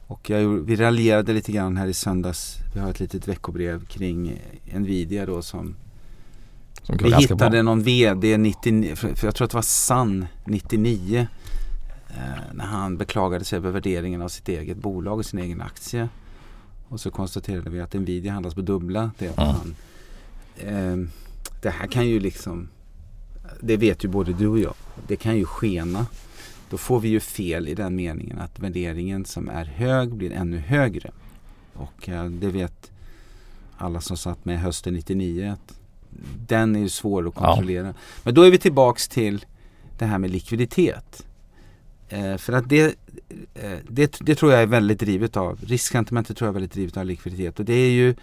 [0.07, 2.55] Och jag, vi raljerade lite grann här i söndags.
[2.73, 4.39] Vi har ett litet veckobrev kring
[4.73, 5.75] Nvidia då som
[6.86, 7.62] Som Vi hittade bra.
[7.62, 11.28] någon VD 99, för jag tror att det var Sann 99
[12.10, 12.15] eh,
[12.54, 16.10] när han beklagade sig över värderingen av sitt eget bolag och sin egen aktie.
[16.88, 19.12] Och så konstaterade vi att Nvidia handlas på dubbla.
[19.17, 19.43] Det, Ja.
[19.60, 19.76] han,
[20.58, 21.08] eh,
[21.62, 22.69] det här kan ju liksom,
[23.62, 24.74] det vet ju både du och jag,
[25.08, 26.06] det kan ju skena.
[26.69, 30.58] Då får vi ju fel i den meningen att värderingen som är hög blir ännu
[30.58, 31.12] högre.
[31.74, 32.91] Och eh, det vet
[33.78, 35.80] alla som satt med hösten 99 att
[36.47, 37.41] den är ju svår att Ja.
[37.45, 37.93] kontrollera.
[38.23, 39.45] Men då är vi tillbaks till
[39.97, 41.25] det här med likviditet.
[42.10, 42.95] Eh, för att det,
[43.54, 46.97] eh, det, det tror jag är väldigt drivet av, risksentimentet tror jag är väldigt drivet
[46.97, 47.60] av likviditet.
[47.60, 48.15] Och det är ju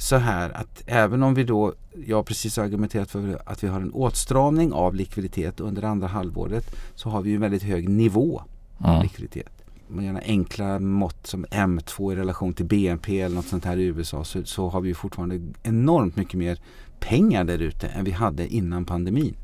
[0.00, 1.74] så här att även om vi då,
[2.06, 6.74] jag har precis argumenterat för att vi har en åtstramning av likviditet under andra halvåret
[6.94, 8.42] så har vi ju en väldigt hög nivå
[8.78, 9.02] av Mm.
[9.02, 9.52] likviditet.
[9.88, 13.82] Man gör enkla mått som M2 i relation till BNP eller något sånt här i
[13.84, 16.58] USA så, så har vi ju fortfarande enormt mycket mer
[17.00, 19.36] pengar där ute än vi hade innan pandemin.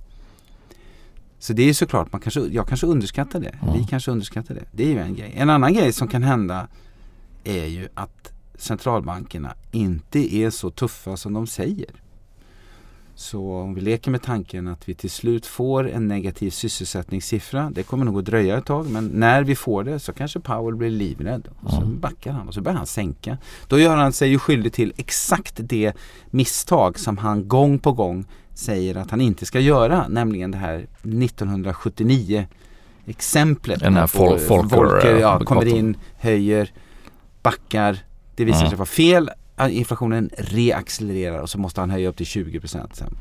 [1.38, 3.58] Så det är såklart, man kanske, jag kanske underskattar det.
[3.62, 3.74] Mm.
[3.74, 4.64] Vi kanske underskattar det.
[4.72, 5.32] Det är ju en grej.
[5.36, 6.68] En annan grej som kan hända
[7.44, 11.90] är ju att centralbankerna inte är så tuffa som de säger.
[13.18, 17.70] Så om vi leker med tanken att vi till slut får en negativ sysselsättningssiffra.
[17.74, 20.76] Det kommer nog att dröja ett tag men när vi får det så kanske Powell
[20.76, 21.48] blir livrädd.
[21.60, 23.38] Och så backar han och så börjar han sänka.
[23.68, 25.92] Då gör han sig ju skyldig till exakt det
[26.30, 28.24] misstag som han gång på gång
[28.54, 30.08] säger att han inte ska göra.
[30.08, 32.46] Nämligen det här 1979
[33.06, 33.80] exemplet.
[33.80, 34.10] Den här
[34.48, 36.70] Volcker, ja, kommer in, höjer,
[37.42, 37.98] backar.
[38.34, 38.70] Det visar Mm.
[38.70, 39.30] sig vara fel.
[39.70, 43.16] Inflationen reaccelererar och så måste han höja upp till 20% sen.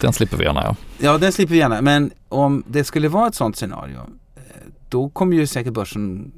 [0.00, 0.76] Den slipper vi gärna ja.
[0.98, 1.80] Ja, den slipper vi gärna.
[1.82, 3.98] Men om det skulle vara ett sånt scenario
[4.36, 4.42] eh,
[4.88, 6.32] då kommer ju säkert börsen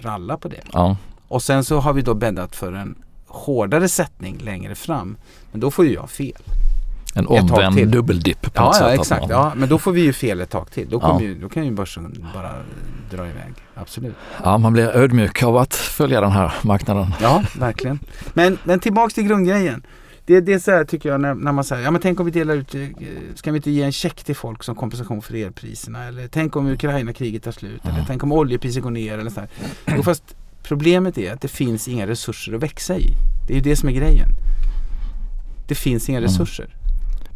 [0.00, 0.60] ralla på det.
[0.72, 0.96] ja.
[1.28, 2.94] Och sen så har vi då bäddat för en
[3.26, 5.16] hårdare sättning längre fram.
[5.52, 6.42] Men då får ju jag fel.
[7.18, 9.20] En omvänd dubbeldipp på Ja, något ja exakt.
[9.20, 10.88] man- Ja, men då får vi ju fel ett tag till.
[10.88, 11.20] Då, Ja.
[11.22, 12.50] ju, då kan ju börsen bara
[13.10, 13.54] dra iväg.
[13.74, 14.14] Absolut.
[14.44, 17.06] ja, man blir ödmjuk av att följa den här marknaden.
[17.22, 17.98] Ja, verkligen.
[18.34, 19.82] Men, men tillbaks till grundgrejen.
[20.26, 22.26] Det, det är så här tycker jag när, när man säger, ja men tänk om
[22.26, 22.80] vi delar ut, eh,
[23.34, 26.04] ska vi inte ge en check till folk som kompensation för elpriserna?
[26.04, 27.80] Eller tänk om Ukraina-kriget tar slut?
[27.84, 29.18] Eller tänk om oljepriset går ner?
[29.18, 29.48] Eller så här.
[29.96, 30.22] Jo, fast
[30.62, 33.06] problemet är att det finns inga resurser att växa i.
[33.46, 34.28] Det är ju det som är grejen.
[35.68, 36.28] Det finns inga Mm.
[36.30, 36.66] resurser.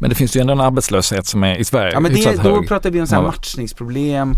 [0.01, 2.43] Men det finns ju ändå en arbetslöshet som är i Sverige Ja, men det, hyfsat
[2.43, 2.67] då hög.
[2.67, 4.33] pratar vi om så här matchningsproblem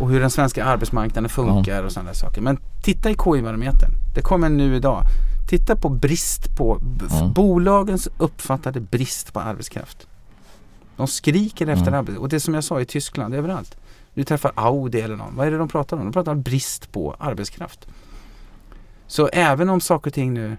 [0.00, 2.40] och hur den svenska arbetsmarknaden funkar och sådana saker.
[2.40, 3.90] Men titta i KI-barometern.
[4.14, 5.02] Det kommer nu idag.
[5.50, 6.80] Titta på brist på,
[7.20, 7.32] Mm.
[7.32, 10.06] bolagens uppfattade brist på arbetskraft.
[10.96, 11.94] De skriker efter Mm.
[11.98, 12.20] arbetskraft.
[12.22, 13.76] Och det som jag sa i Tyskland, överallt.
[14.14, 15.36] Du träffar Audi eller någon.
[15.36, 16.04] Vad är det de pratar om?
[16.04, 17.88] De pratar om brist på arbetskraft.
[19.06, 20.56] Så även om saker och ting nu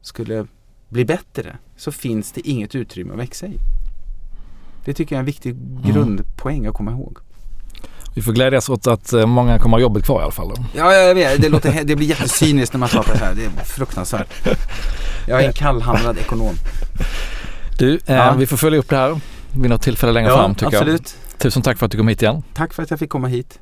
[0.00, 0.46] skulle
[0.94, 3.58] bli bättre så finns det inget utrymme att växa i.
[4.84, 7.18] Det tycker jag är en viktig grundpoäng att komma ihåg.
[8.14, 10.48] Vi får glädjas åt att eh, många kommer ha jobbet kvar i alla fall.
[10.48, 10.64] Då.
[10.76, 11.42] Ja, jag vet.
[11.42, 13.34] Det, låter, det blir jättecyniskt när man pratar så här.
[13.34, 14.28] Det är fruktansvärt.
[15.28, 16.54] Jag är en kallhamrad ekonom.
[17.78, 18.34] Du, eh, Ja.
[18.38, 19.20] vi får följa upp det här
[19.52, 21.16] vid något tillfälle längre fram tycker absolut.
[21.30, 21.38] jag.
[21.38, 22.42] Tusen tack för att du kom hit igen.
[22.54, 23.58] Tack för att jag fick komma hit.